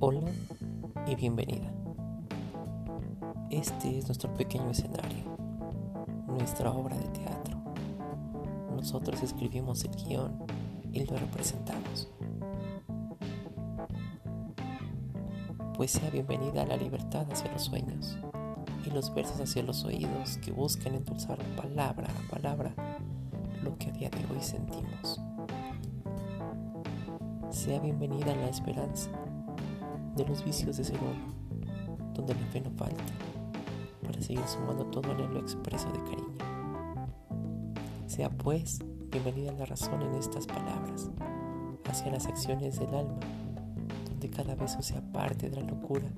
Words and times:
Hola 0.00 0.30
y 1.08 1.16
bienvenida. 1.16 1.72
Este 3.50 3.98
es 3.98 4.06
nuestro 4.06 4.32
pequeño 4.32 4.70
escenario, 4.70 5.24
nuestra 6.28 6.70
obra 6.70 6.96
de 6.96 7.08
teatro. 7.08 7.58
Nosotros 8.76 9.20
escribimos 9.24 9.82
el 9.82 9.90
guion 9.96 10.38
y 10.92 11.04
lo 11.04 11.16
representamos. 11.16 12.08
Pues 15.74 15.90
sea 15.90 16.10
bienvenida 16.10 16.62
a 16.62 16.66
la 16.66 16.76
libertad 16.76 17.26
hacia 17.32 17.50
los 17.50 17.64
sueños 17.64 18.16
y 18.86 18.90
los 18.90 19.12
versos 19.12 19.40
hacia 19.40 19.64
los 19.64 19.84
oídos 19.84 20.38
que 20.38 20.52
buscan 20.52 20.94
endulzar 20.94 21.38
palabra 21.56 22.06
a 22.06 22.30
palabra 22.30 22.72
lo 23.64 23.76
que 23.78 23.88
a 23.88 23.92
día 23.92 24.10
de 24.10 24.32
hoy 24.32 24.40
sentimos. 24.42 25.20
Sea 27.50 27.80
bienvenida 27.80 28.36
la 28.36 28.48
esperanza 28.48 29.10
de 30.18 30.26
los 30.26 30.44
vicios 30.44 30.76
de 30.76 30.82
ser 30.82 30.98
uno, 31.00 32.12
donde 32.12 32.34
la 32.34 32.46
fe 32.48 32.60
no 32.60 32.70
falta, 32.72 33.04
para 34.04 34.20
seguir 34.20 34.44
sumando 34.48 34.84
todo 34.86 35.12
en 35.12 35.32
lo 35.32 35.38
expreso 35.38 35.88
de 35.92 35.98
cariño. 36.00 36.38
Sea 38.06 38.28
pues 38.28 38.80
bienvenida 39.12 39.52
la 39.52 39.64
razón 39.64 40.02
en 40.02 40.14
estas 40.14 40.48
palabras, 40.48 41.08
hacia 41.88 42.10
las 42.10 42.26
acciones 42.26 42.80
del 42.80 42.92
alma, 42.96 43.20
donde 44.08 44.28
cada 44.28 44.56
beso 44.56 44.82
sea 44.82 45.00
parte 45.12 45.50
de 45.50 45.60
la 45.60 45.68
locura 45.68 46.08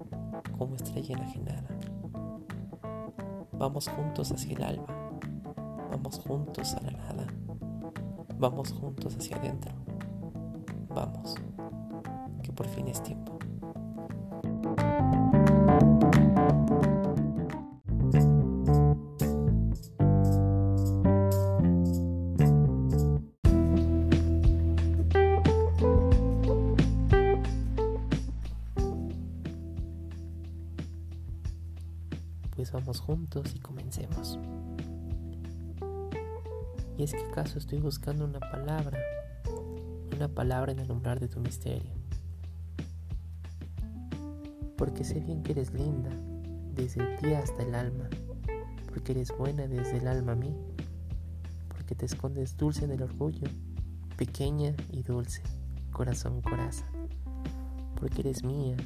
como 0.57 0.77
estrella 0.77 1.17
enajenada. 1.17 1.69
Vamos 3.53 3.87
juntos 3.89 4.33
hacia 4.33 4.57
el 4.57 4.63
alma, 4.63 4.87
vamos 5.91 6.21
juntos 6.27 6.75
a 6.75 6.81
la 6.81 6.93
nada, 6.93 7.27
vamos 8.39 8.73
juntos 8.73 9.15
hacia 9.15 9.37
adentro, 9.37 9.75
vamos 32.81 33.01
juntos 33.01 33.53
y 33.55 33.59
comencemos. 33.59 34.39
Y 36.97 37.03
es 37.03 37.13
que 37.13 37.23
acaso 37.31 37.59
estoy 37.59 37.79
buscando 37.79 38.25
una 38.25 38.41
palabra, 38.41 38.99
una 40.17 40.29
palabra 40.29 40.73
en 40.73 40.79
el 40.79 40.91
umbral 40.91 41.19
de 41.19 41.29
tu 41.29 41.41
misterio. 41.41 41.93
Porque 44.77 45.05
sé 45.05 45.21
bien 45.21 45.43
que 45.43 45.53
eres 45.53 45.75
linda, 45.75 46.11
desde 46.75 47.03
el 47.03 47.19
pie 47.19 47.37
hasta 47.37 47.63
el 47.63 47.75
alma, 47.75 48.09
porque 48.89 49.13
eres 49.13 49.31
buena 49.37 49.67
desde 49.67 49.99
el 49.99 50.09
alma 50.09 50.33
a 50.33 50.37
mí, 50.37 50.57
porque 51.69 51.95
te 51.95 52.07
escondes 52.07 52.57
dulce 52.57 52.87
en 52.87 52.93
el 52.93 53.03
orgullo, 53.03 53.47
pequeña 54.17 54.75
y 54.91 55.03
dulce, 55.03 55.43
corazón 55.93 56.41
coraza, 56.41 56.87
porque 57.97 58.23
eres 58.23 58.43
mía, 58.43 58.77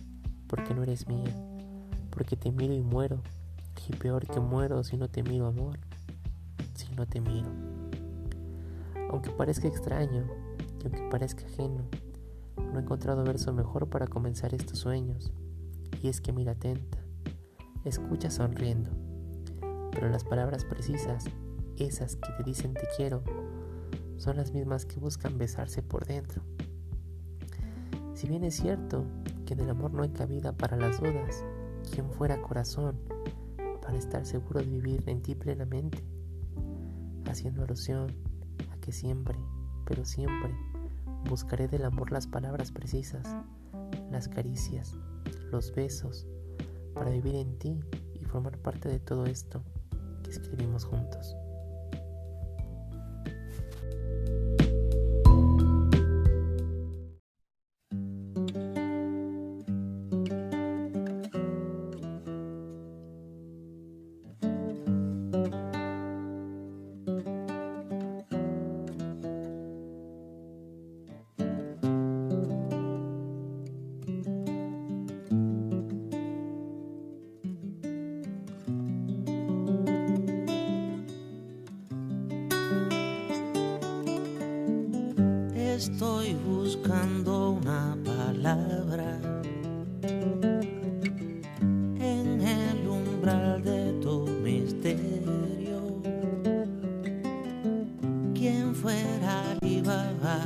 porque 0.49 0.75
no 0.75 0.83
eres 0.83 1.07
mía, 1.07 1.33
porque 2.11 2.37
te 2.37 2.51
miro 2.51 2.75
y 2.75 2.81
muero, 2.81 3.23
y 3.89 3.97
peor 3.97 4.27
que 4.27 4.41
muero 4.41 4.83
si 4.83 4.97
no 4.97 5.09
te 5.09 5.23
miro 5.23 5.47
amor, 5.47 5.79
si 6.75 6.95
no 6.95 7.07
te 7.07 7.21
miro. 7.21 7.51
Aunque 9.11 9.31
parezca 9.31 9.69
extraño, 9.69 10.27
y 10.81 10.87
aunque 10.87 11.09
parezca 11.11 11.45
ajeno, 11.47 11.85
no 12.57 12.79
he 12.79 12.83
encontrado 12.83 13.25
verso 13.25 13.53
mejor 13.53 13.89
para 13.89 14.07
comenzar 14.07 14.55
estos 14.55 14.79
sueños 14.79 15.33
y 16.03 16.09
es 16.09 16.21
que 16.21 16.33
mira 16.33 16.53
atenta, 16.53 16.99
escucha 17.85 18.31
sonriendo, 18.31 18.91
pero 19.93 20.09
las 20.09 20.25
palabras 20.25 20.65
precisas, 20.65 21.25
esas 21.77 22.17
que 22.17 22.33
te 22.37 22.43
dicen 22.43 22.75
te 22.75 22.89
quiero, 22.97 23.23
son 24.17 24.37
las 24.37 24.53
mismas 24.53 24.87
que 24.87 24.99
buscan 24.99 25.39
besarse 25.39 25.83
por 25.83 26.07
dentro. 26.07 26.43
Si 28.15 28.29
bien 28.29 28.45
es 28.45 28.57
cierto 28.57 29.05
que 29.45 29.55
en 29.55 29.61
el 29.61 29.71
amor 29.71 29.93
no 29.93 30.03
hay 30.03 30.11
cabida 30.11 30.53
para 30.53 30.77
las 30.77 31.01
dudas, 31.01 31.45
quien 31.93 32.11
fuera 32.11 32.41
corazón 32.41 32.99
para 33.85 33.99
estar 33.99 34.25
seguro 34.25 34.61
de 34.61 34.67
vivir 34.67 35.05
en 35.07 35.21
ti 35.23 35.35
plenamente, 35.35 36.03
haciendo 37.27 37.63
alusión 37.63 38.11
a 38.73 38.77
que 38.79 38.93
siempre, 38.93 39.39
pero 39.85 40.07
siempre, 40.07 40.55
buscaré 41.29 41.69
del 41.69 41.85
amor 41.85 42.11
las 42.11 42.27
palabras 42.27 42.73
precisas, 42.73 43.29
las 44.11 44.29
caricias, 44.29 44.97
los 45.51 45.75
besos, 45.75 46.27
para 46.95 47.11
vivir 47.11 47.35
en 47.35 47.59
ti 47.59 47.81
y 48.15 48.25
formar 48.25 48.57
parte 48.59 48.89
de 48.89 49.01
todo 49.01 49.27
esto 49.27 49.63
que 50.23 50.31
escribimos 50.31 50.85
juntos. 50.87 51.37
Buscando 86.65 87.51
una 87.51 87.95
palabra 88.03 89.21
en 92.01 92.41
el 92.41 92.89
umbral 92.89 93.63
de 93.63 93.93
tu 94.01 94.27
misterio. 94.43 96.01
¿Quién 98.33 98.75
fuera 98.75 99.43
Alibaba? 99.61 100.41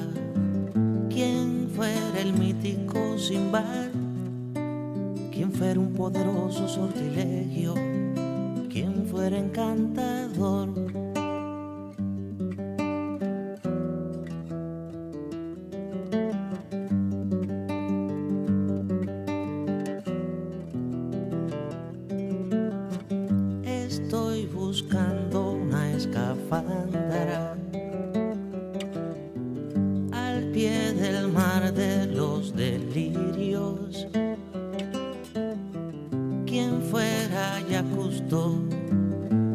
¿Quién 1.09 1.71
fuera 1.77 2.21
el 2.21 2.33
mítico 2.33 3.17
Simba? 3.17 3.65
¿Quién 5.31 5.53
fuera 5.53 5.79
un 5.79 5.95
poderoso 5.95 6.67
sortilegio? 6.67 7.75
¿Quién 8.69 9.07
fuera 9.07 9.39
encantador? 9.39 10.88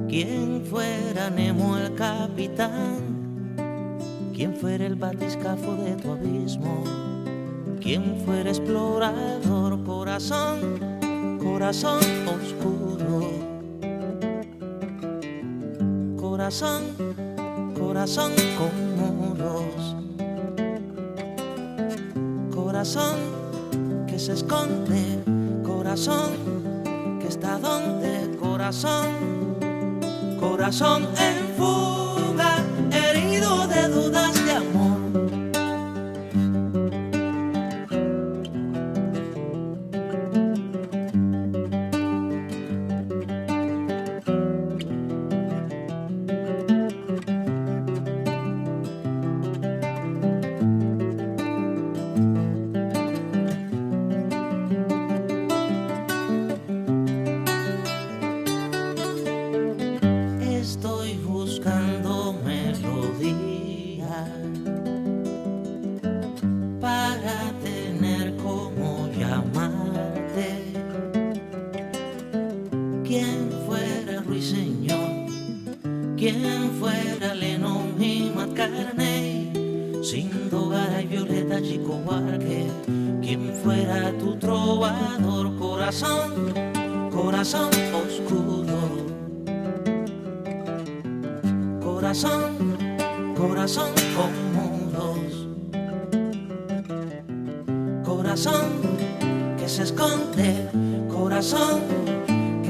Quien 0.07 0.63
fuera 0.69 1.29
Nemo 1.29 1.77
el 1.77 1.93
capitán, 1.95 3.55
quien 4.33 4.55
fuera 4.55 4.85
el 4.85 4.95
batiscafo 4.95 5.75
de 5.75 5.95
tu 5.95 6.11
abismo, 6.11 6.83
quien 7.79 8.17
fuera 8.25 8.49
explorador, 8.49 9.83
corazón, 9.83 10.79
corazón 11.39 11.99
oscuro 12.27 13.53
corazón, 16.43 16.83
corazón 17.79 18.31
con 18.57 18.73
muros. 18.97 19.95
Corazón 22.53 23.15
que 24.07 24.19
se 24.19 24.33
esconde, 24.33 25.23
corazón 25.63 26.31
que 27.21 27.27
está 27.27 27.59
donde, 27.59 28.12
corazón, 28.63 29.09
corazón 30.39 31.09
en 31.17 31.57
fuga, 31.57 32.52
Tener 67.63 68.35
como 68.37 69.07
llamarte. 69.17 70.73
¿Quién 73.03 73.49
fuera 73.65 74.21
Ruiseñor? 74.21 75.27
¿Quién 76.17 76.71
fuera 76.79 77.35
Lenom 77.35 78.01
y 78.01 78.31
Macarney? 78.35 79.51
Sin 80.03 80.49
doga 80.49 81.01
y 81.01 81.07
violeta 81.07 81.59
y 81.59 81.77
cobarque. 81.79 82.67
¿Quién 83.21 83.53
fuera 83.63 84.11
tu 84.17 84.35
trovador? 84.37 85.57
Corazón, 85.57 86.53
corazón 87.11 87.69
oscuro. 87.93 88.79
Corazón, 91.81 92.77
corazón 93.35 93.91
oscuro. 93.93 94.42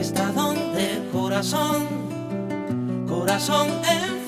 Está 0.04 0.34
donde, 0.34 1.08
corazón, 1.14 1.88
corazón 3.08 3.70
en 3.90 4.26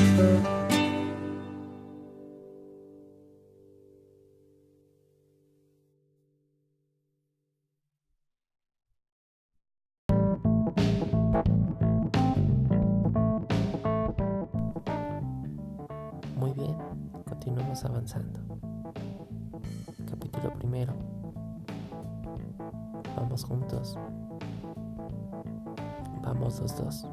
Muy 0.00 0.08
bien, 16.54 16.74
continuamos 17.28 17.84
avanzando. 17.84 18.40
Capítulo 20.08 20.54
primero. 20.54 20.94
Vamos 23.16 23.44
juntos. 23.44 23.98
Vamos 26.22 26.58
los 26.58 26.74
dos. 26.78 27.06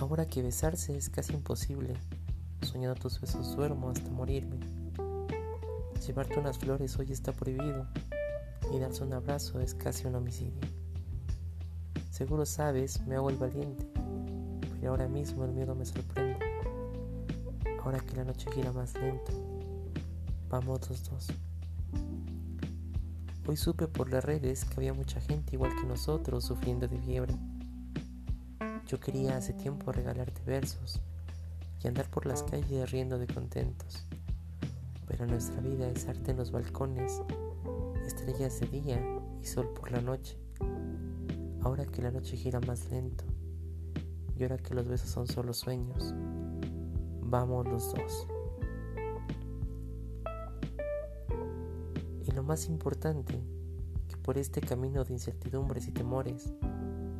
Ahora 0.00 0.26
que 0.26 0.42
besarse 0.42 0.96
es 0.96 1.10
casi 1.10 1.34
imposible, 1.34 1.94
soñando 2.62 2.98
tus 2.98 3.20
besos 3.20 3.54
duermo 3.54 3.90
hasta 3.90 4.10
morirme. 4.10 4.58
Llevarte 6.06 6.38
unas 6.40 6.58
flores 6.58 6.98
hoy 6.98 7.12
está 7.12 7.32
prohibido 7.32 7.86
y 8.72 8.78
darse 8.78 9.04
un 9.04 9.12
abrazo 9.12 9.60
es 9.60 9.74
casi 9.74 10.06
un 10.06 10.14
homicidio. 10.14 10.60
Seguro 12.10 12.46
sabes, 12.46 13.06
me 13.06 13.16
hago 13.16 13.28
el 13.28 13.36
valiente, 13.36 13.86
pero 14.78 14.92
ahora 14.92 15.08
mismo 15.08 15.44
el 15.44 15.52
miedo 15.52 15.74
me 15.74 15.84
sorprende. 15.84 16.38
Ahora 17.82 18.00
que 18.00 18.16
la 18.16 18.24
noche 18.24 18.50
gira 18.52 18.72
más 18.72 18.94
lento, 18.94 19.32
vamos 20.48 20.88
los 20.88 21.08
dos. 21.08 21.28
Hoy 23.46 23.56
supe 23.56 23.88
por 23.88 24.10
las 24.10 24.24
redes 24.24 24.64
que 24.64 24.74
había 24.76 24.92
mucha 24.92 25.20
gente 25.20 25.56
igual 25.56 25.72
que 25.80 25.86
nosotros 25.86 26.44
sufriendo 26.44 26.86
de 26.86 26.98
fiebre. 26.98 27.34
Yo 28.86 29.00
quería 29.00 29.36
hace 29.36 29.52
tiempo 29.52 29.90
regalarte 29.90 30.42
versos 30.44 31.00
y 31.82 31.88
andar 31.88 32.08
por 32.10 32.26
las 32.26 32.42
calles 32.42 32.90
riendo 32.90 33.18
de 33.18 33.26
contentos. 33.26 34.04
Pero 35.06 35.26
nuestra 35.26 35.60
vida 35.60 35.88
es 35.88 36.06
arte 36.08 36.32
en 36.32 36.36
los 36.36 36.50
balcones, 36.50 37.22
estrellas 38.06 38.60
de 38.60 38.66
día 38.66 39.20
y 39.42 39.46
sol 39.46 39.68
por 39.74 39.90
la 39.92 40.02
noche. 40.02 40.36
Ahora 41.62 41.86
que 41.86 42.02
la 42.02 42.10
noche 42.10 42.36
gira 42.36 42.60
más 42.60 42.90
lento 42.90 43.24
y 44.38 44.42
ahora 44.44 44.56
que 44.58 44.74
los 44.74 44.86
besos 44.86 45.10
son 45.10 45.26
solo 45.26 45.52
sueños, 45.52 46.14
vamos 47.22 47.66
los 47.66 47.92
dos. 47.92 48.26
Y 52.24 52.30
lo 52.30 52.44
más 52.44 52.68
importante, 52.68 53.42
que 54.06 54.16
por 54.18 54.38
este 54.38 54.60
camino 54.60 55.04
de 55.04 55.14
incertidumbres 55.14 55.88
y 55.88 55.92
temores, 55.92 56.52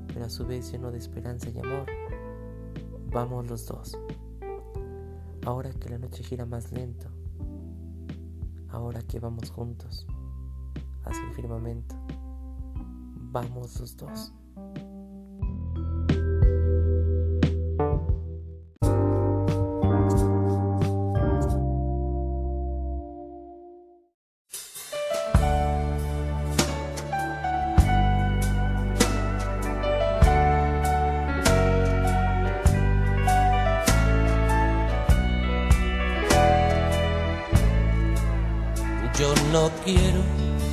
pero 0.06 0.26
a 0.26 0.30
su 0.30 0.46
vez 0.46 0.70
lleno 0.70 0.92
de 0.92 0.98
esperanza 0.98 1.50
y 1.50 1.58
amor, 1.58 1.86
vamos 3.10 3.48
los 3.48 3.66
dos. 3.66 3.98
Ahora 5.44 5.72
que 5.72 5.88
la 5.88 5.98
noche 5.98 6.22
gira 6.22 6.46
más 6.46 6.70
lento, 6.70 7.08
ahora 8.68 9.02
que 9.02 9.18
vamos 9.18 9.50
juntos 9.50 10.06
hacia 11.04 11.24
el 11.24 11.34
firmamento, 11.34 11.96
vamos 13.32 13.80
los 13.80 13.96
dos. 13.96 14.32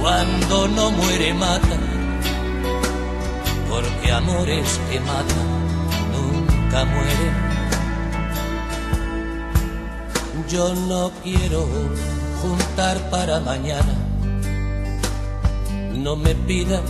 cuando 0.00 0.68
no 0.68 0.90
muere 0.90 1.34
mata. 1.34 1.76
Porque 3.68 4.12
amores 4.12 4.80
que 4.90 5.00
matan 5.00 5.48
nunca 6.12 6.84
mueren. 6.84 7.48
Yo 10.48 10.74
no 10.74 11.10
quiero 11.22 11.66
juntar 12.40 13.10
para 13.10 13.40
mañana. 13.40 13.94
No 15.94 16.16
me 16.16 16.34
pidas 16.34 16.82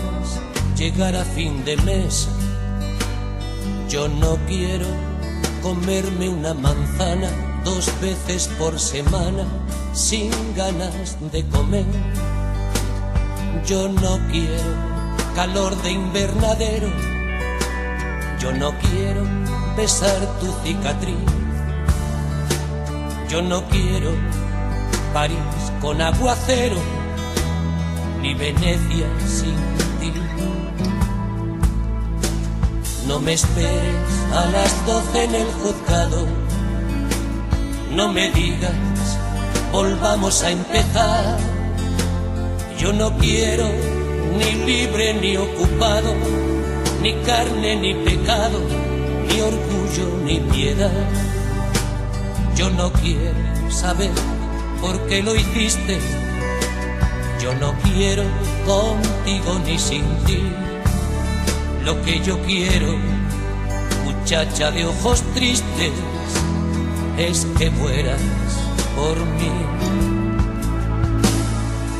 llegar 0.77 1.17
a 1.17 1.25
fin 1.25 1.65
de 1.65 1.77
mes. 1.79 2.29
Yo 3.89 4.07
no 4.07 4.37
quiero 4.47 4.87
comerme 5.63 6.29
una 6.29 6.55
manzana 6.55 7.31
dos 7.65 7.91
veces 8.01 8.49
por 8.59 8.79
semana 8.79 9.45
sin 9.93 10.31
ganas 10.55 11.17
de 11.33 11.45
comer. 11.47 11.87
Yo 13.67 13.89
no 13.89 14.19
quiero 14.31 14.75
calor 15.35 15.81
de 15.83 15.91
invernadero. 15.93 16.89
Yo 18.41 18.53
no 18.53 18.73
quiero 18.79 19.23
besar 19.77 20.19
tu 20.41 20.47
cicatriz. 20.65 21.17
Yo 23.29 23.43
no 23.43 23.63
quiero 23.69 24.11
París 25.13 25.39
con 25.81 26.01
aguacero, 26.01 26.77
ni 28.23 28.35
Venecia 28.35 29.07
sin 29.27 29.57
ti. 30.01 30.13
No 33.07 33.21
me 33.21 33.35
esperes 33.35 34.07
a 34.35 34.47
las 34.47 34.87
doce 34.87 35.25
en 35.25 35.35
el 35.35 35.47
juzgado. 35.63 36.27
No 37.93 38.13
me 38.13 38.31
digas, 38.31 39.19
volvamos 39.73 40.43
a 40.43 40.51
empezar. 40.51 41.58
Yo 42.79 42.93
no 42.93 43.11
quiero 43.19 43.67
ni 44.39 44.65
libre 44.65 45.13
ni 45.15 45.37
ocupado, 45.37 46.15
ni 47.03 47.13
carne 47.25 47.75
ni 47.75 47.93
pecado, 48.05 48.61
ni 49.27 49.41
orgullo 49.41 50.19
ni 50.25 50.39
piedad. 50.39 50.93
Yo 52.55 52.71
no 52.71 52.93
quiero 52.93 53.35
saber 53.69 54.13
por 54.81 54.97
qué 55.09 55.25
lo 55.25 55.35
hiciste. 55.35 55.99
Yo 57.43 57.53
no 57.57 57.75
quiero 57.83 58.23
contigo 58.65 59.59
ni 59.67 59.77
sin 59.77 60.05
ti. 60.25 60.41
Lo 61.85 62.01
que 62.03 62.21
yo 62.21 62.41
quiero, 62.43 62.95
muchacha 64.05 64.71
de 64.71 64.85
ojos 64.85 65.23
tristes, 65.35 65.93
es 67.17 67.45
que 67.59 67.71
mueras 67.71 68.21
por 68.95 69.17
mí. 69.19 70.08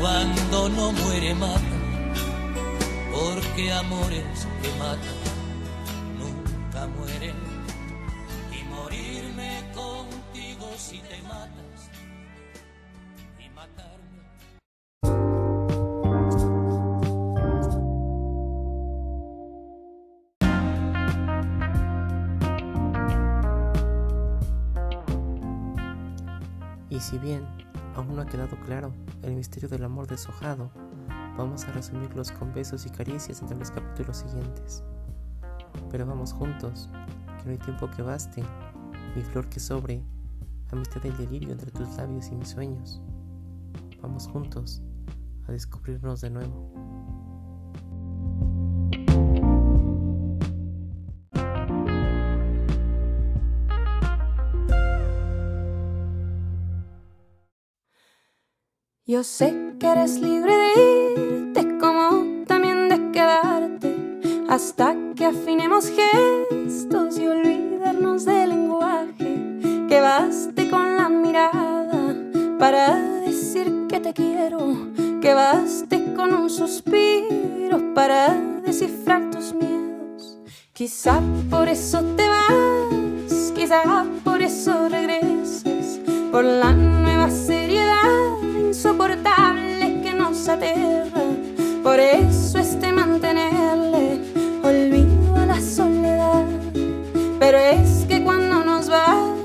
cuando 0.00 0.68
no 0.70 0.92
muere 0.92 1.34
mata, 1.34 1.60
porque 3.12 3.70
amores 3.70 4.46
que 4.62 4.68
matan 4.78 5.18
nunca 6.18 6.86
mueren. 6.86 7.36
Y 8.50 8.64
morirme 8.64 9.62
contigo 9.74 10.70
si 10.78 11.00
te 11.00 11.20
matas 11.22 11.90
y 13.38 13.48
matarme. 13.50 14.00
Y 26.88 27.00
si 27.00 27.18
bien 27.18 27.46
aún 27.96 28.14
no 28.14 28.22
ha 28.22 28.26
quedado 28.26 28.58
claro 28.64 28.92
el 29.22 29.34
misterio 29.34 29.68
del 29.68 29.84
amor 29.84 30.06
deshojado, 30.06 30.70
vamos 31.36 31.64
a 31.64 31.72
resumirlos 31.72 32.32
con 32.32 32.52
besos 32.52 32.86
y 32.86 32.90
caricias 32.90 33.40
entre 33.42 33.58
los 33.58 33.70
capítulos 33.70 34.18
siguientes. 34.18 34.82
Pero 35.90 36.06
vamos 36.06 36.32
juntos, 36.32 36.90
que 37.38 37.44
no 37.44 37.50
hay 37.52 37.58
tiempo 37.58 37.90
que 37.90 38.02
baste, 38.02 38.42
mi 39.14 39.22
flor 39.22 39.48
que 39.48 39.60
sobre, 39.60 40.02
amistad 40.70 41.02
del 41.02 41.16
delirio 41.16 41.52
entre 41.52 41.70
tus 41.70 41.96
labios 41.96 42.28
y 42.28 42.36
mis 42.36 42.48
sueños. 42.48 43.00
Vamos 44.00 44.28
juntos 44.28 44.82
a 45.48 45.52
descubrirnos 45.52 46.20
de 46.20 46.30
nuevo. 46.30 46.79
Yo 59.10 59.24
sé 59.24 59.52
que 59.80 59.88
eres 59.88 60.20
libre 60.20 60.54
de 60.56 60.70
irte 61.16 61.78
como 61.80 62.44
quedarte 63.12 63.90
hasta 64.48 64.94
que 65.16 65.26
afinemos 65.26 65.90
gestos 65.90 67.18
y 67.18 67.26
olvidarnos 67.26 68.24
del 68.24 68.50
lenguaje. 68.50 69.30
Que 69.88 70.00
baste 70.00 70.70
con 70.70 70.96
la 70.96 71.08
mirada 71.08 72.14
para 72.56 72.94
decir 73.26 73.88
que 73.88 73.98
te 73.98 74.12
quiero. 74.12 74.76
Que 75.20 75.34
baste 75.34 76.14
con 76.14 76.32
un 76.32 76.48
suspiro 76.48 77.92
para 77.92 78.32
descifrar 78.64 79.28
tus 79.32 79.52
miedos. 79.52 80.38
Quizá 80.72 81.20
por 81.50 81.68
eso 81.68 82.00
te 82.16 82.28
vas, 82.28 83.52
quizá 83.56 84.04
por 84.22 84.40
eso 84.40 84.88
regresas, 84.88 85.98
por 86.30 86.44
la 86.44 86.72
nueva 86.72 87.28
seriedad 87.28 88.09
Por 91.82 91.98
eso 91.98 92.58
este 92.58 92.92
mantenerle 92.92 94.20
olvido 94.62 95.36
a 95.36 95.46
la 95.46 95.60
soledad. 95.60 96.44
Pero 97.38 97.56
es 97.56 98.04
que 98.06 98.22
cuando 98.22 98.62
nos 98.62 98.90
vamos, 98.90 99.38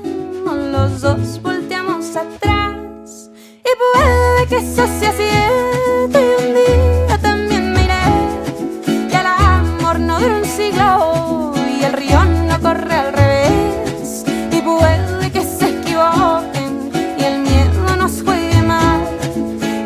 los 0.70 1.00
dos 1.00 1.40
volteamos 1.42 2.14
atrás. 2.16 3.30
Y 3.64 3.72
puede 3.80 4.46
que 4.48 4.56
eso 4.56 4.86
sea 5.00 5.12
cierto 5.12 6.20
y 6.20 6.44
un 6.44 6.54
día 6.54 7.18
también 7.22 7.72
me 7.72 7.84
iré. 7.84 9.08
Que 9.08 9.16
el 9.16 9.26
amor 9.26 9.98
no 9.98 10.20
dura 10.20 10.36
un 10.36 10.44
siglo 10.44 11.54
y 11.66 11.82
el 11.82 11.94
río 11.94 12.22
no 12.24 12.60
corre 12.60 12.94
al 12.94 13.12
revés. 13.14 14.24
Y 14.52 14.60
puede 14.60 15.32
que 15.32 15.40
se 15.40 15.70
equivoquen 15.70 16.90
y 17.18 17.24
el 17.24 17.38
miedo 17.38 17.96
nos 17.96 18.22
juegue 18.22 18.60
mal. 18.60 19.00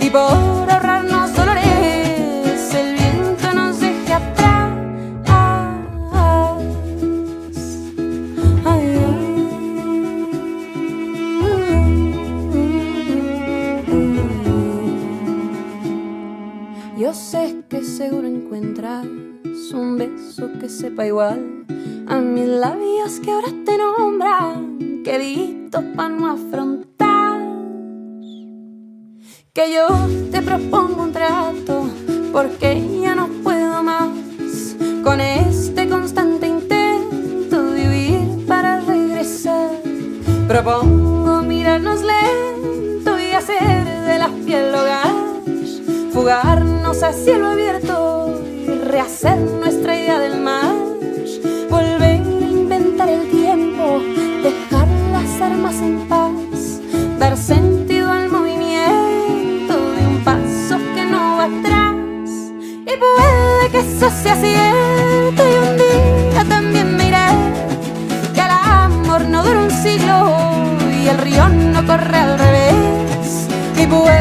Y 0.01 0.11
por 0.11 0.50
seguro 18.01 18.27
encuentras 18.27 19.05
un 19.75 19.99
beso 19.99 20.49
que 20.59 20.71
sepa 20.71 21.07
igual 21.07 21.67
a 22.09 22.17
mis 22.19 22.49
labios 22.49 23.21
que 23.21 23.31
ahora 23.31 23.49
te 23.67 23.77
nombran, 23.77 25.03
querido 25.05 25.83
para 25.95 26.09
no 26.09 26.29
afrontar. 26.29 27.39
Que 29.53 29.75
yo 29.75 29.87
te 30.33 30.41
propongo 30.41 31.03
un 31.03 31.13
trato 31.13 31.91
porque 32.33 32.83
ya 33.03 33.15
no 33.15 33.29
puedo 33.45 33.83
más 33.83 34.09
con 35.05 35.21
este 35.21 35.87
constante 35.87 36.47
intento 36.47 37.63
de 37.63 37.87
huir 37.87 38.47
para 38.47 38.81
regresar. 38.81 39.73
Propongo 40.49 41.43
mirarnos 41.43 42.01
lento 42.01 43.21
y 43.21 43.33
hacer 43.33 43.85
de 44.07 44.19
la 44.19 44.29
piel 44.47 44.75
hogar, 44.75 45.13
fugarnos 46.15 46.70
a 47.03 47.13
cielo 47.15 47.47
abierto 47.47 48.43
y 48.45 48.79
rehacer 48.85 49.39
nuestra 49.39 49.97
idea 49.97 50.19
del 50.19 50.39
mar, 50.39 50.75
volver 51.71 52.03
a 52.03 52.15
inventar 52.15 53.09
el 53.09 53.31
tiempo, 53.31 54.03
dejar 54.43 54.87
las 55.11 55.41
armas 55.41 55.77
en 55.77 56.07
paz, 56.09 56.81
dar 57.19 57.39
sentido 57.39 58.13
al 58.13 58.29
movimiento 58.29 59.75
de 59.95 60.07
un 60.07 60.23
paso 60.25 60.77
que 60.95 61.07
no 61.07 61.39
va 61.39 61.45
atrás. 61.45 61.97
Y 62.83 62.95
puede 62.99 63.71
que 63.71 63.79
eso 63.79 64.11
sea 64.23 64.37
cierto 64.37 65.43
y 65.49 65.69
un 65.69 65.77
día 65.79 66.45
también 66.51 66.97
me 66.97 67.09
iré, 67.09 67.29
que 68.35 68.41
el 68.41 68.51
amor 68.51 69.23
no 69.23 69.43
dura 69.43 69.61
un 69.61 69.71
siglo 69.71 70.37
y 71.03 71.09
el 71.09 71.17
río 71.17 71.49
no 71.49 71.87
corre 71.87 72.19
al 72.19 72.39
revés. 72.39 73.49
Y 73.79 73.87
puede 73.87 74.21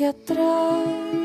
que 0.00 0.06
atrás. 0.06 1.19